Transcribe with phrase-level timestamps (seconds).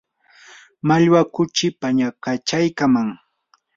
[0.87, 3.09] mallwa kuchii pañakachaykannam